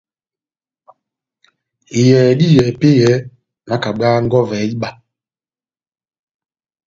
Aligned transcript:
Iyɛhɛ 1.99 2.31
dá 2.39 2.45
iyɛhɛ 2.49 2.65
epɛ́yɛ, 2.71 3.11
nakabwaha 3.67 4.17
nkɔvɛ 4.25 4.57
iba. 4.73 4.89